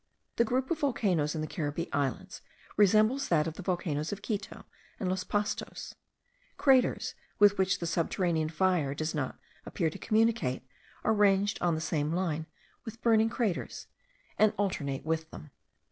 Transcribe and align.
The 0.37 0.43
group 0.45 0.71
of 0.71 0.79
volcanoes 0.79 1.35
in 1.35 1.41
the 1.41 1.45
Caribbee 1.47 1.87
Islands 1.93 2.41
resembles 2.75 3.27
that 3.27 3.45
of 3.45 3.53
the 3.53 3.61
volcanoes 3.61 4.11
of 4.11 4.23
Quito 4.23 4.65
and 4.99 5.07
Los 5.07 5.23
Pastos; 5.23 5.93
craters 6.57 7.13
with 7.37 7.59
which 7.59 7.77
the 7.77 7.85
subterranean 7.85 8.49
fire 8.49 8.95
does 8.95 9.13
not 9.13 9.37
appear 9.63 9.91
to 9.91 9.99
communicate 9.99 10.65
are 11.03 11.13
ranged 11.13 11.61
on 11.61 11.75
the 11.75 11.81
same 11.81 12.11
line 12.13 12.47
with 12.83 13.03
burning 13.03 13.29
craters, 13.29 13.85
and 14.39 14.53
alternate 14.57 15.05
with 15.05 15.29
them. 15.29 15.51